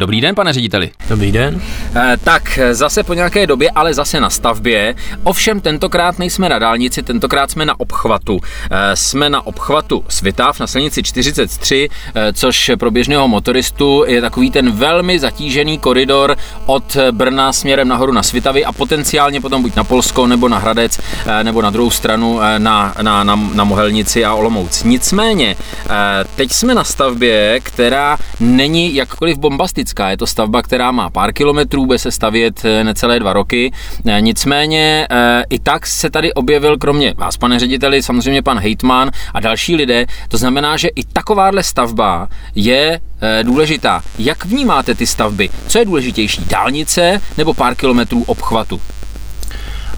[0.00, 0.90] Dobrý den, pane řediteli.
[1.08, 1.60] Dobrý den.
[1.96, 4.94] E, tak zase po nějaké době, ale zase na stavbě.
[5.22, 8.40] Ovšem tentokrát nejsme na dálnici, tentokrát jsme na obchvatu.
[8.70, 14.50] E, jsme na obchvatu Svitav na silnici 43, e, což pro běžného motoristu je takový
[14.50, 16.36] ten velmi zatížený koridor
[16.66, 21.00] od Brna směrem nahoru na Svitavy a potenciálně potom buď na Polsko nebo na Hradec
[21.26, 24.82] e, nebo na druhou stranu e, na, na, na, na Mohelnici a Olomouc.
[24.82, 25.56] Nicméně,
[25.90, 30.10] e, teď jsme na stavbě, která není jakkoliv bombastická fantastická.
[30.10, 33.72] Je to stavba, která má pár kilometrů, bude se stavět eh, necelé dva roky.
[34.06, 39.10] Eh, nicméně eh, i tak se tady objevil kromě vás, pane řediteli, samozřejmě pan Hejtman
[39.34, 40.06] a další lidé.
[40.28, 43.00] To znamená, že i takováhle stavba je
[43.42, 44.02] důležitá.
[44.18, 45.48] Jak vnímáte ty stavby?
[45.68, 46.44] Co je důležitější?
[46.48, 48.80] Dálnice nebo pár kilometrů obchvatu?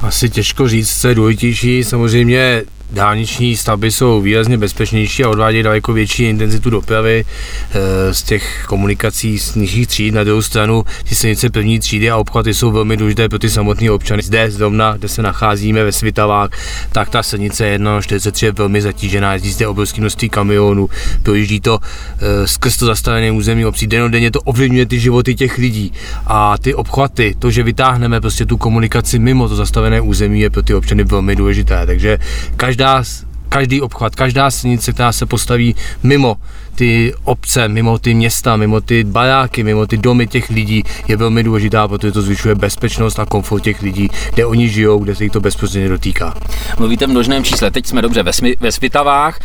[0.00, 1.84] Asi těžko říct, co je důležitější.
[1.84, 8.64] Samozřejmě dálniční stavby jsou výrazně bezpečnější a odvádějí daleko větší intenzitu dopravy eh, z těch
[8.66, 10.14] komunikací z nižších tříd.
[10.14, 13.90] Na druhou stranu ty silnice první třídy a obchvaty jsou velmi důležité pro ty samotné
[13.90, 14.22] občany.
[14.22, 16.50] Zde zrovna, kde se nacházíme ve Svitavách,
[16.92, 20.88] tak ta silnice 1.43 je velmi zatížená, jezdí zde obrovské množství kamionů,
[21.22, 23.86] projíždí to eh, skrz to zastavené území obcí.
[23.86, 25.92] Denodenně to ovlivňuje ty životy těch lidí
[26.26, 30.62] a ty obchvaty, to, že vytáhneme prostě tu komunikaci mimo to zastavené území, je pro
[30.62, 31.86] ty občany velmi důležité.
[31.86, 32.18] Takže
[32.56, 33.04] každá každá,
[33.48, 36.36] každý obchvat, každá silnice, která se postaví mimo
[36.74, 41.42] ty obce, mimo ty města, mimo ty baráky, mimo ty domy těch lidí je velmi
[41.42, 45.32] důležitá, protože to zvyšuje bezpečnost a komfort těch lidí, kde oni žijou, kde se jich
[45.32, 46.34] to bezprostředně dotýká.
[46.78, 49.40] Mluvíte v množném čísle, teď jsme dobře ve, smi, ve Svitavách.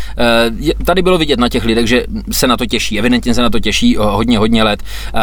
[0.79, 3.49] E, tady bylo vidět na těch lidech, že se na to těší, evidentně se na
[3.49, 4.83] to těší hodně, hodně let.
[4.83, 5.21] E,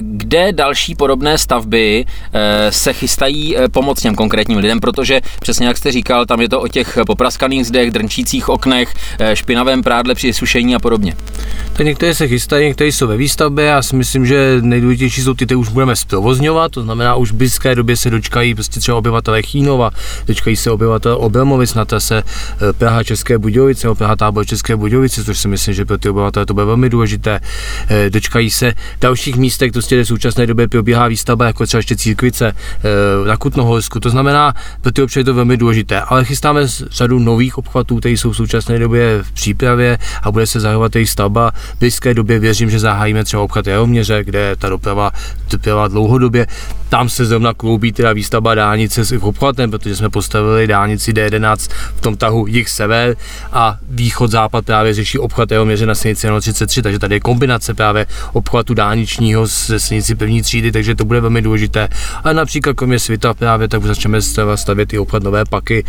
[0.00, 5.92] kde další podobné stavby e, se chystají pomoct těm konkrétním lidem, protože přesně jak jste
[5.92, 8.94] říkal, tam je to o těch popraskaných zdech, drnčících oknech,
[9.34, 11.14] špinavém prádle při sušení a podobně.
[11.76, 13.64] Tak některé se chystají, některé jsou ve výstavbě.
[13.64, 17.34] Já si myslím, že nejdůležitější jsou ty, které už budeme zprovozňovat, to znamená, už v
[17.34, 19.90] blízké době se dočkají prostě třeba obyvatelé Chínova,
[20.26, 25.24] dočkají se obyvatelé Obelmovic na trase eh, Praha České Budějovice nebo Praha Tábor České Budějovice,
[25.24, 27.40] což si myslím, že pro ty obyvatele to bude velmi důležité.
[27.88, 32.52] Eh, dočkají se dalších místech, prostě v současné době probíhá výstavba, jako třeba ještě Církvice
[32.52, 34.00] eh, na Kutnohorsku.
[34.00, 36.00] To znamená, pro ty občany to velmi důležité.
[36.00, 36.60] Ale chystáme
[36.90, 41.10] řadu nových obchvatů, které jsou v současné době v přípravě a bude se zahajovat jejich
[41.10, 41.50] stavba doprava.
[41.50, 45.10] V blízké době věřím, že zahájíme třeba obchod Jaroměře, kde ta doprava
[45.48, 46.46] trpěla dlouhodobě.
[46.88, 52.00] Tam se zrovna kloubí teda výstavba dálnice s obchvatem, protože jsme postavili dálnici D11 v
[52.00, 53.16] tom tahu jich sever
[53.52, 58.06] a východ západ právě řeší obchvat Jaroměře na silnici 33, takže tady je kombinace právě
[58.32, 61.88] obchvatu dálničního se silnici první třídy, takže to bude velmi důležité.
[62.24, 64.22] A například kromě světa právě tak začneme
[64.54, 65.84] stavět i obchvat Nové Paky,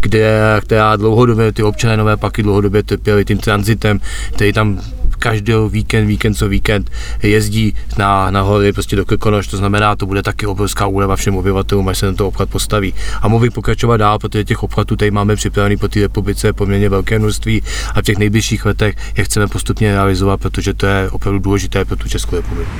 [0.00, 4.00] kde, která dlouhodobě ty občané Nové Paky dlouhodobě trpěli tím transitem,
[4.34, 4.80] který tam
[5.24, 6.90] každý víkend, víkend co víkend
[7.22, 11.36] jezdí na, na hory prostě do Krkonoš, to znamená, to bude taky obrovská úleva všem
[11.36, 12.94] obyvatelům, až se tento obchvat postaví.
[13.22, 17.18] A mohu pokračovat dál, protože těch obchvatů tady máme připravený po té republice poměrně velké
[17.18, 17.62] množství
[17.94, 21.96] a v těch nejbližších letech je chceme postupně realizovat, protože to je opravdu důležité pro
[21.96, 22.70] tu Českou republiku.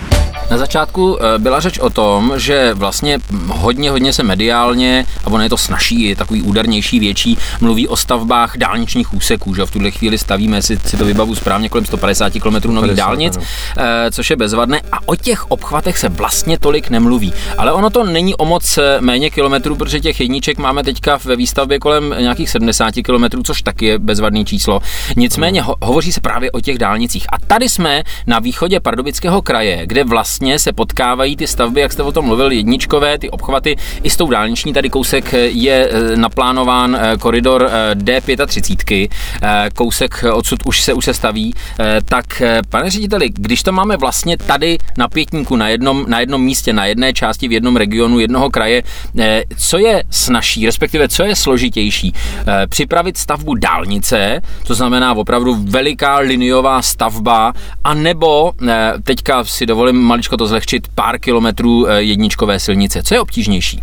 [0.50, 5.43] Na začátku eh, byla řeč o tom, že vlastně hodně, hodně se mediálně, a ono
[5.43, 10.19] je to snažší, takový údernější, větší, mluví o stavbách dálničních úseků, že v tuhle chvíli
[10.19, 13.47] stavíme, si, si to vybavu správně, kolem 150 km nových dálnic, ano.
[13.77, 14.81] Eh, což je bezvadné.
[14.93, 17.33] A o těch obchvatech se vlastně tolik nemluví.
[17.59, 21.37] Ale ono to není o moc eh, méně kilometrů, protože těch jedniček máme teďka ve
[21.37, 24.81] výstavbě kolem nějakých 70 km, což taky je bezvadný číslo.
[25.17, 27.27] Nicméně ho, hovoří se právě o těch dálnicích.
[27.33, 32.03] A tady jsme na východě Pardubického kraje, kde vlastně se potkávají ty stavby, jak jste
[32.03, 34.72] o tom mluvil, jedničkové, ty obchvaty i s tou dálniční.
[34.72, 39.09] Tady kousek je eh, naplánován koridor D35,
[39.75, 41.55] kousek odsud už se už se staví,
[42.05, 46.20] tak tak, eh, pane řediteli, když to máme vlastně tady na pětníku, na jednom, na
[46.20, 48.82] jednom místě, na jedné části, v jednom regionu, jednoho kraje,
[49.18, 52.14] eh, co je snažší, respektive co je složitější?
[52.14, 57.53] Eh, připravit stavbu dálnice, to znamená opravdu veliká liniová stavba,
[57.84, 58.53] a nebo
[59.03, 63.03] teďka si dovolím maličko to zlehčit, pár kilometrů jedničkové silnice.
[63.03, 63.82] Co je obtížnější?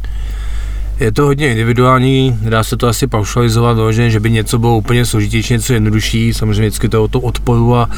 [1.02, 5.06] Je to hodně individuální, dá se to asi paušalizovat, doženě, že by něco bylo úplně
[5.06, 7.90] složitější, něco jednodušší, samozřejmě vždycky to o to odporu a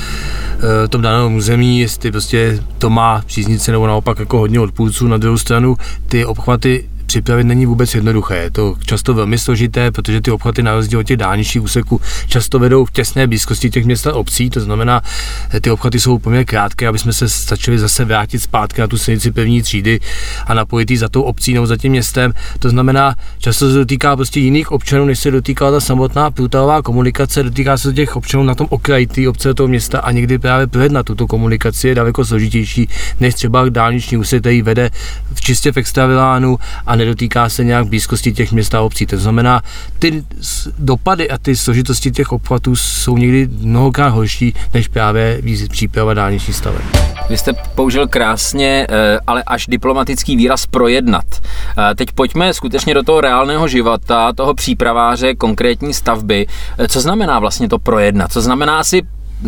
[0.86, 5.08] e, tom daném území, jestli prostě to má příznice nebo naopak jako hodně odpůrců.
[5.08, 5.76] Na druhou stranu
[6.08, 8.38] ty obchvaty připravit není vůbec jednoduché.
[8.38, 12.60] Je to často velmi složité, protože ty obchvaty na rozdíl od těch dálničních úseků často
[12.60, 15.02] vedou v těsné blízkosti těch měst a obcí, to znamená,
[15.62, 19.32] ty obchvaty jsou poměrně krátké, aby jsme se začali zase vrátit zpátky na tu silnici
[19.32, 20.00] pevní třídy
[20.48, 22.34] a napojit ji za tou obcí nebo za tím městem.
[22.60, 27.44] To znamená, často se dotýká prostě jiných občanů, než se dotýká ta samotná průtahová komunikace,
[27.44, 31.06] dotýká se těch občanů na tom okraji té obce toho města a někdy právě projednat
[31.06, 32.90] tuto komunikaci je daleko složitější,
[33.20, 34.90] než třeba dálniční úsek, který vede
[35.34, 39.06] v čistě v extravilánu a nedotýká se nějak blízkosti těch měst a obcí.
[39.06, 39.62] To znamená,
[40.00, 40.24] ty
[40.80, 46.82] dopady a ty složitosti těch obchvatů jsou někdy mnohokrát horší, než právě příprava dálniční staveb.
[47.30, 51.26] Vy jste použil krásně, eh, ale až diplomatický výraz projednat.
[51.32, 56.48] Eh, teď pojďme skutečně do toho reálného života, toho přípraváře konkrétní stavby.
[56.78, 58.32] Eh, co znamená vlastně to projednat?
[58.32, 59.02] Co znamená si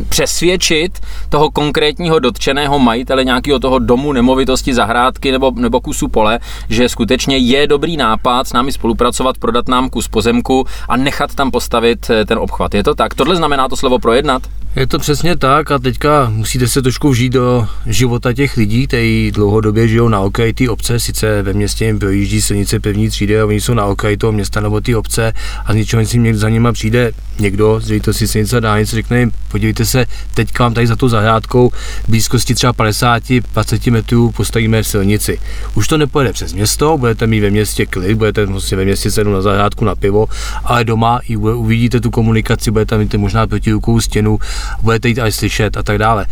[0.10, 1.00] přesvědčit
[1.30, 6.40] toho konkrétního dotčeného majitele nějakého toho domu, nemovitosti, zahrádky nebo, nebo kusu pole,
[6.70, 11.52] že skutečně je dobrý nápad s námi spolupracovat, prodat nám kus pozemku a nechat tam
[11.52, 12.74] postavit ten obchvat.
[12.74, 13.14] Je to tak?
[13.14, 14.42] Tohle znamená to slovo projednat?
[14.76, 19.32] Je to přesně tak a teďka musíte se trošku vžít do života těch lidí, kteří
[19.36, 23.46] dlouhodobě žijou na okraji té obce, sice ve městě jim projíždí silnice pevní třídy a
[23.46, 25.34] oni jsou na okraji toho města nebo té obce
[25.66, 29.32] a z ničeho si za nima přijde někdo z ředitelství silnice a dálnice, řekne jim,
[29.52, 31.70] podívejte se, teďka vám tady za tou zahrádkou
[32.04, 35.40] v blízkosti třeba 50-20 metrů postavíme silnici.
[35.76, 39.34] Už to nepojede přes město, budete mít ve městě klid, budete prostě ve městě sednout
[39.34, 40.28] na zahrádku na pivo,
[40.64, 44.40] ale doma i uvidíte tu komunikaci, budete mít možná protirukou stěnu,
[44.82, 46.26] budete jít až slyšet a tak dále.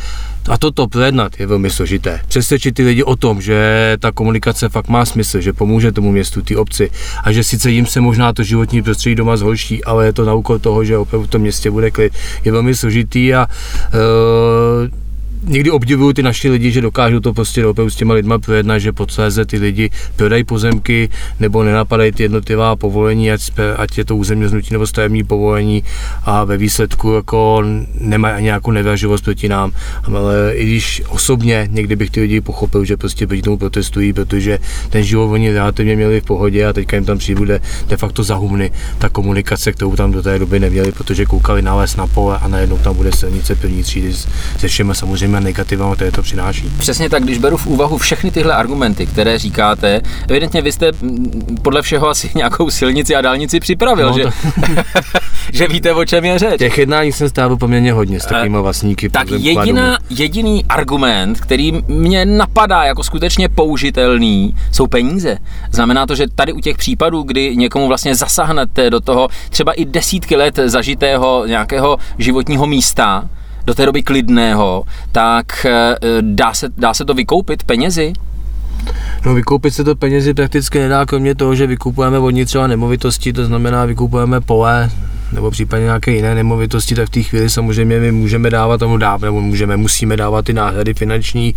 [0.50, 2.22] A toto projednat je velmi složité.
[2.28, 6.42] Přesvědčit ty lidi o tom, že ta komunikace fakt má smysl, že pomůže tomu městu,
[6.42, 6.90] ty obci
[7.24, 10.34] a že sice jim se možná to životní prostředí doma zhorší, ale je to na
[10.34, 12.14] úkol toho, že opravdu v tom městě bude klid,
[12.46, 15.03] je velmi složitý a uh,
[15.44, 18.92] někdy obdivuju ty naši lidi, že dokážou to prostě opravdu s těma lidma projednat, že
[18.92, 21.10] po CZ ty lidi prodají pozemky
[21.40, 25.84] nebo nenapadají ty jednotlivá povolení, ať, ať je to územně znutí nebo stavební povolení
[26.24, 27.64] a ve výsledku jako
[28.00, 29.72] nemají ani nějakou nevraživost proti nám.
[30.04, 34.60] Ale i když osobně někdy bych ty lidi pochopil, že prostě proti tomu protestují, protože
[34.90, 38.72] ten život oni relativně měli v pohodě a teďka jim tam přibude de facto zahumny
[38.98, 42.48] ta komunikace, kterou tam do té doby neměli, protože koukali na les, na pole a
[42.48, 44.14] najednou tam bude silnice první třídy
[44.60, 46.72] se všemi samozřejmě pozitivními a negativami, které to přináší.
[46.78, 50.92] Přesně tak, když beru v úvahu všechny tyhle argumenty, které říkáte, evidentně vy jste
[51.62, 54.26] podle všeho asi nějakou silnici a dálnici připravil, no, že,
[55.54, 56.60] že víte, o čem je řeč.
[56.60, 59.10] Těch jednání jsem strávil poměrně hodně s takovými vlastníky.
[59.10, 65.38] Tak jediná, jediný argument, který mě napadá jako skutečně použitelný, jsou peníze.
[65.72, 69.86] Znamená to, že tady u těch případů, kdy někomu vlastně zasahnete do toho třeba i
[69.86, 73.30] desítky let zažitého nějakého životního místa,
[73.66, 78.14] do té doby klidného, tak eh, dá se, dá se to vykoupit penězi?
[79.26, 83.46] No vykoupit se to penězi prakticky nedá, kromě toho, že vykupujeme vodní třeba nemovitosti, to
[83.46, 84.90] znamená vykupujeme pole,
[85.34, 89.22] nebo případně nějaké jiné nemovitosti, tak v té chvíli samozřejmě my můžeme dávat tomu dát,
[89.22, 91.56] nebo můžeme, musíme dávat ty náhrady finanční,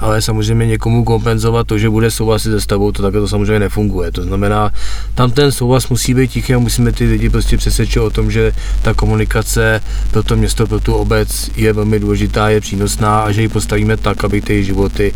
[0.00, 4.12] ale samozřejmě někomu kompenzovat to, že bude souhlasit se stavou, to takhle to samozřejmě nefunguje.
[4.12, 4.70] To znamená,
[5.14, 8.52] tam ten souhlas musí být tichý a musíme ty lidi prostě přesvědčit o tom, že
[8.82, 9.80] ta komunikace
[10.10, 13.96] pro to město, pro tu obec je velmi důležitá, je přínosná a že ji postavíme
[13.96, 15.12] tak, aby ty životy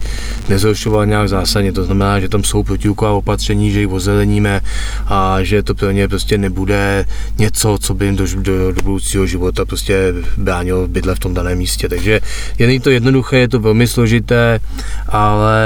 [0.48, 1.72] nezhoršovaly nějak zásadně.
[1.72, 4.60] To znamená, že tam jsou protiúková opatření, že ji ozeleníme
[5.06, 7.06] a že to pro ně prostě nebude
[7.38, 11.34] něco, co by by jim do, do, do budoucího života prostě bránil bydle v tom
[11.34, 11.88] daném místě.
[11.88, 12.20] Takže
[12.58, 14.60] je to jednoduché, je to velmi složité,
[15.08, 15.64] ale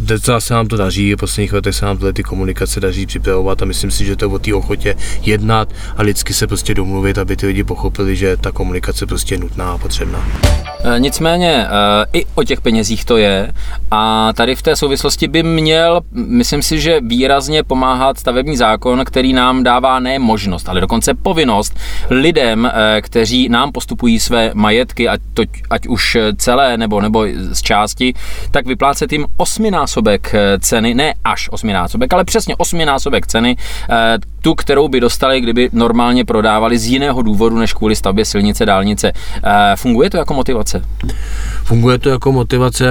[0.00, 3.62] docela se nám to daří, v posledních letech se nám tyhle ty komunikace daří připravovat
[3.62, 7.18] a myslím si, že to je o té ochotě jednat a lidsky se prostě domluvit,
[7.18, 10.24] aby ty lidi pochopili, že ta komunikace prostě je nutná a potřebná.
[10.84, 11.68] E, nicméně e,
[12.12, 13.52] i o těch penězích to je
[13.90, 19.32] a tady v té souvislosti by měl, myslím si, že výrazně pomáhat stavební zákon, který
[19.32, 21.78] nám dává ne možnost, ale dokonce povinnost
[22.10, 27.62] lidem, e, kteří nám postupují své majetky, ať, to, ať už celé nebo, nebo z
[27.62, 28.14] části,
[28.50, 33.56] tak vyplácet jim osminásobek osminásobek eh, ceny, ne až osminásobek, ale přesně osminásobek ceny,
[33.90, 38.66] eh, tu, kterou by dostali, kdyby normálně prodávali z jiného důvodu než kvůli stavbě silnice,
[38.66, 39.12] dálnice.
[39.12, 40.82] Eh, funguje to jako motivace?
[41.64, 42.86] Funguje to jako motivace,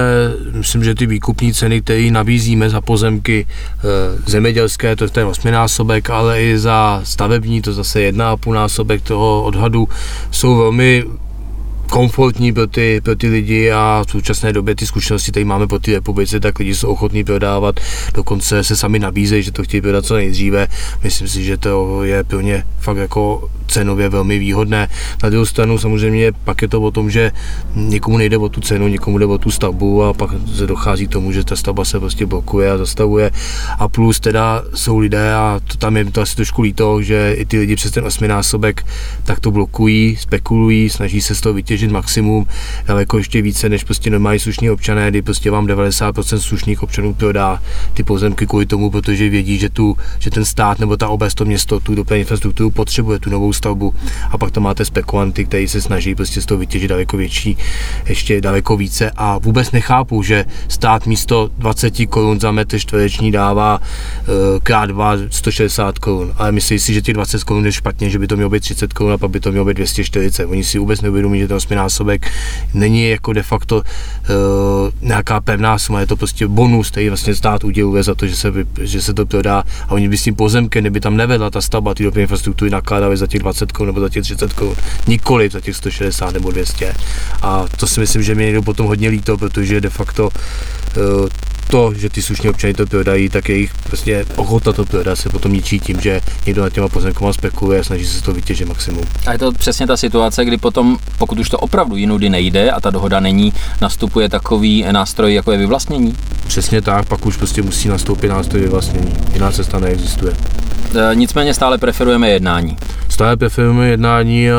[0.52, 3.46] myslím, že ty výkupní ceny, které nabízíme za pozemky
[4.26, 9.02] zemědělské, to je ten osminásobek, ale i za stavební, to zase jedna a půl násobek
[9.02, 9.88] toho odhadu,
[10.30, 11.04] jsou velmi
[11.90, 15.78] komfortní pro ty, pro ty lidi a v současné době ty zkušenosti, které máme po
[15.78, 17.80] té republice, tak lidi jsou ochotní prodávat,
[18.14, 20.68] dokonce se sami nabízejí, že to chtějí prodat co nejdříve.
[21.04, 24.88] Myslím si, že to je pro ně fakt jako cenově velmi výhodné.
[25.22, 27.32] Na druhou stranu samozřejmě pak je to o tom, že
[27.74, 31.10] někomu nejde o tu cenu, někomu jde o tu stavbu a pak se dochází k
[31.10, 33.30] tomu, že ta stavba se prostě blokuje a zastavuje.
[33.78, 37.44] A plus teda jsou lidé, a to tam je to asi trošku líto, že i
[37.44, 38.86] ty lidi přes ten osminásobek
[39.24, 42.46] tak to blokují, spekulují, snaží se z toho vytěžit maximum,
[42.86, 47.62] daleko ještě více než prostě normální slušní občané, kdy prostě vám 90% slušných občanů prodá
[47.94, 51.44] ty pozemky kvůli tomu, protože vědí, že, tu, že ten stát nebo ta obec, to
[51.44, 53.94] město, tu dopravní infrastrukturu potřebuje, tu novou stavbu.
[54.30, 57.58] A pak tam máte spekulanty, kteří se snaží prostě z toho vytěžit daleko větší,
[58.06, 63.78] ještě daleko více a vůbec nechápu, že stát místo 20 korun za metr čtvereční dává
[63.78, 66.32] uh, krát 2 160 korun.
[66.36, 68.92] Ale myslí si, že těch 20 korun je špatně, že by to mělo být 30
[68.92, 70.44] korun a pak by to mělo být 240.
[70.44, 72.30] Oni si vůbec neuvědomí, že ten osminásobek
[72.74, 73.82] není jako de facto uh,
[75.02, 78.52] nějaká pevná suma, je to prostě bonus, který vlastně stát uděluje za to, že se,
[78.80, 81.94] že se to prodá a oni by s tím pozemkem, kdyby tam nevedla ta stavba
[81.94, 84.76] ty dopravní infrastruktury, nakládali za těch 20 korun nebo za těch 30 korun,
[85.06, 86.94] nikoli za těch 160 nebo 200.
[87.42, 91.28] A to si myslím, že mi někdo potom hodně líto, protože de facto uh,
[91.70, 95.52] to, že ty slušní občany to prodají, tak jejich prostě ochota to prodat se potom
[95.52, 99.04] ničí tím, že někdo na těma pozemkama spekuluje a snaží se to vytěžit maximum.
[99.26, 102.80] A je to přesně ta situace, kdy potom, pokud už to opravdu jinudy nejde a
[102.80, 106.16] ta dohoda není, nastupuje takový nástroj, jako je vyvlastnění?
[106.46, 109.16] Přesně tak, pak už prostě musí nastoupit nástroj vyvlastnění.
[109.32, 110.32] Jiná cesta neexistuje.
[111.12, 112.76] E, nicméně stále preferujeme jednání.
[113.16, 114.56] Stále preferujeme jednání a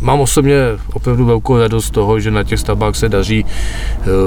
[0.00, 0.56] mám osobně
[0.92, 3.44] opravdu velkou radost z toho, že na těch stavbách se daří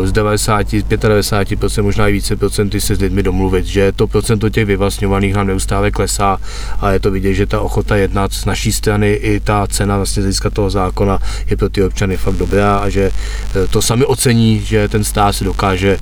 [0.04, 4.50] e, z 90, 95%, možná i více procenty se s lidmi domluvit, že to procento
[4.50, 6.38] těch vyvlastňovaných nám neustále klesá
[6.80, 10.24] a je to vidět, že ta ochota jednat z naší strany i ta cena vlastně
[10.24, 11.20] získá toho zákona
[11.50, 13.12] je pro ty občany fakt dobrá a že
[13.56, 15.98] e, to sami ocení, že ten stát se dokáže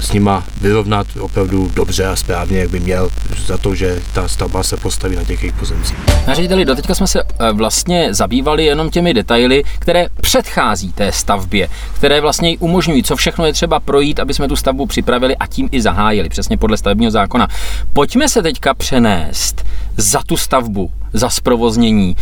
[0.00, 3.10] s nima vyrovnat opravdu dobře a správně, jak by měl,
[3.46, 5.96] za to, že ta stavba se postaví na těch jejich pozemcích.
[6.26, 11.68] Na řediteli, doteďka jsme se eh, vlastně zabývali jenom těmi detaily, které předchází té stavbě,
[11.94, 15.46] které vlastně ji umožňují, co všechno je třeba projít, aby jsme tu stavbu připravili a
[15.46, 17.48] tím i zahájili, přesně podle stavebního zákona.
[17.92, 22.16] Pojďme se teďka přenést za tu stavbu, za zprovoznění.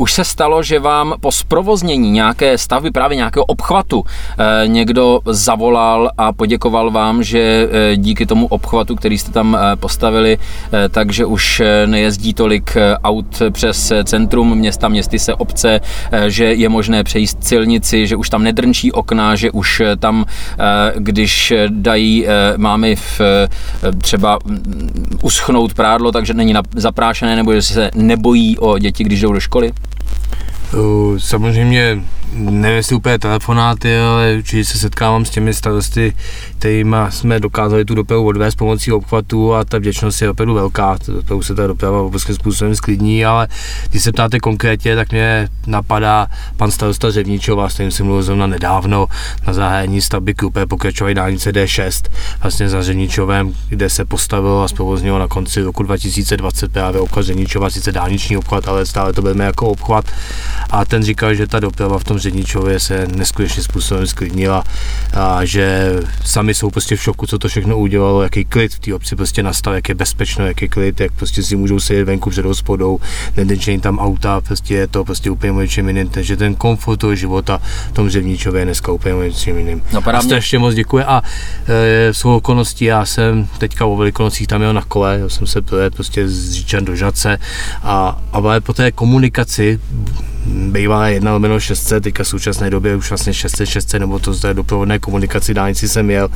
[0.00, 6.10] Už se stalo, že vám po zprovoznění nějaké stavby, právě nějakého obchvatu, eh, někdo zavolal
[6.18, 10.38] a poděkoval vám, že eh, díky tomu obchvatu, který jste tam eh, postavili,
[10.90, 15.80] takže už nejezdí tolik aut přes centrum města, městy se obce,
[16.26, 20.24] že je možné přejíst silnici, že už tam nedrnčí okna, že už tam,
[20.96, 22.26] když dají
[22.56, 23.20] mámy v,
[23.98, 29.32] třeba mm, uschnout prádlo, takže není zaprášené, nebo že se nebojí o děti, když jdou
[29.32, 29.72] do školy?
[31.18, 31.98] Samozřejmě
[32.32, 36.14] nevím, jestli úplně telefonáty, ale určitě se setkávám s těmi starosty,
[36.58, 40.98] kterými jsme dokázali tu dopravu odvést pomocí obchvatu a ta vděčnost je opravdu velká.
[41.18, 43.48] Opravdu se ta doprava obrovským způsobem sklidní, ale
[43.90, 48.46] když se ptáte konkrétně, tak mě napadá pan starosta Řevničova, s kterým jsem mluvil zrovna
[48.46, 49.06] nedávno
[49.46, 52.10] na zahájení stavby Krupé pokračové dálnice D6,
[52.42, 57.70] vlastně za Řevničovem, kde se postavilo a zprovoznilo na konci roku 2020 právě obchvat Řevničova,
[57.70, 60.04] sice dálniční obchvat, ale stále to budeme jako obchvat.
[60.70, 64.64] A ten říkal, že ta doprava v tom Ředničově se neskutečným způsobem sklidnila
[65.14, 65.92] a že
[66.24, 69.42] sami jsou prostě v šoku, co to všechno udělalo, jaký klid v té obci prostě
[69.42, 73.00] nastal, jak je bezpečno, jaký klid, jak prostě si můžou sedět venku před hospodou,
[73.36, 77.60] nedečení tam auta, prostě je to prostě úplně něčím jiným, takže ten komfort toho života
[77.88, 79.82] v tom Ředničově je dneska úplně něčím jiným.
[79.92, 81.22] No, a strašně moc děkuji a
[81.68, 85.62] e, svou okolností já jsem teďka o velikonocích tam jel na kole, já jsem se
[85.62, 87.38] projet prostě z Říčan do Žace
[87.82, 89.80] a, ale po té komunikaci
[90.46, 94.54] bývá 1 lomeno 600, teďka v současné době už vlastně 600, 600 nebo to zde
[94.54, 96.28] doprovodné komunikaci dálnici jsem jel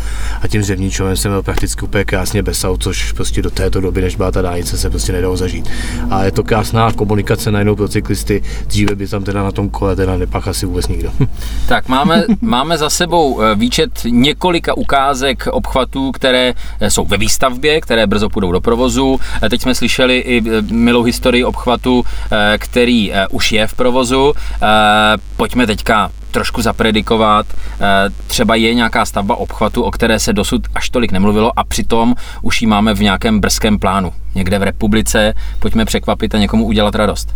[0.42, 4.00] a tím Řevničovem jsem měl prakticky úplně krásně bez aut, což prostě do této doby,
[4.00, 5.68] než byla ta dálnice, se prostě nedalo zažít.
[6.11, 9.96] A je to krásná komunikace najednou pro cyklisty, dříve by tam teda na tom kole
[9.96, 11.12] teda nepach asi vůbec nikdo.
[11.68, 17.80] Tak máme, máme za sebou eh, výčet několika ukázek obchvatů, které eh, jsou ve výstavbě,
[17.80, 19.20] které brzo půjdou do provozu.
[19.42, 22.04] Eh, teď jsme slyšeli i milou historii obchvatu,
[22.58, 24.34] který už je v provozu provozu.
[24.62, 24.66] Eh,
[25.36, 27.46] pojďme teďka trošku zapredikovat.
[27.80, 32.14] Eh, třeba je nějaká stavba obchvatu, o které se dosud až tolik nemluvilo a přitom
[32.42, 34.12] už ji máme v nějakém brzkém plánu.
[34.34, 35.34] Někde v republice.
[35.58, 37.34] Pojďme překvapit a někomu udělat radost.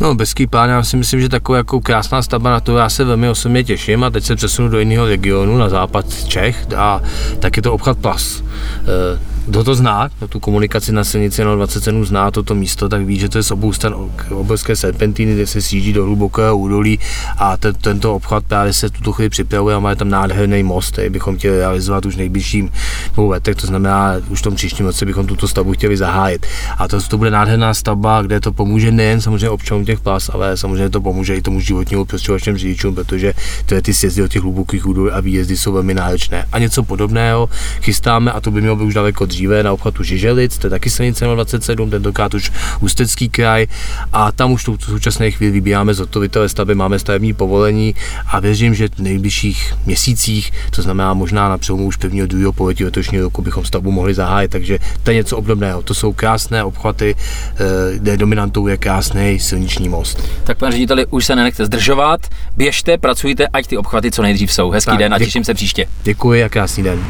[0.00, 3.04] No, bezký plán, já si myslím, že taková jako krásná stavba, na to já se
[3.04, 7.00] velmi osobně těším a teď se přesunu do jiného regionu, na západ Čech a
[7.38, 8.42] tak je to obchvat Plas.
[8.42, 13.18] E, kdo to zná, kdo tu komunikaci na silnici 27 zná toto místo, tak ví,
[13.18, 13.94] že to je z obou stran
[14.30, 16.98] obrovské serpentiny, kde se sjíždí do hlubokého údolí
[17.38, 21.10] a ten, tento obchvat právě se tuto chvíli připravuje a má tam nádherný most, který
[21.10, 22.70] bychom chtěli realizovat už nejbližším
[23.14, 26.46] dvou letech, to znamená, už v tom příštím roce bychom tuto stavbu chtěli zahájit.
[26.78, 30.56] A to, to bude nádherná stavba, kde to pomůže nejen samozřejmě občanům těch plas, ale
[30.56, 33.34] samozřejmě to pomůže i tomu životnímu prostředí řidičům, protože
[33.66, 36.44] to ty sjezdy do těch hlubokých údolí a výjezdy jsou velmi náročné.
[36.52, 37.48] A něco podobného
[37.80, 40.90] chystáme a to by mělo být už daleko dříve na obchvatu Žiželic, to je taky
[40.90, 43.66] silnice 27, tentokrát už Ústecký kraj
[44.12, 47.94] a tam už v současné chvíli vybíráme zhotovitele stavby, máme stavební povolení
[48.26, 52.84] a věřím, že v nejbližších měsících, to znamená možná na přelomu už prvního druhého poletí
[52.84, 55.82] letošního roku bychom stavbu mohli zahájit, takže to je něco obdobného.
[55.82, 60.22] To jsou krásné obchvaty, eh, kde dominantou je krásný silniční most.
[60.44, 62.20] Tak pane řediteli, už se nenechte zdržovat,
[62.56, 64.70] běžte, pracujte, ať ty obchvaty co nejdřív jsou.
[64.70, 65.86] Hezký tak, den a těším se příště.
[66.02, 67.04] Děkuji a krásný den.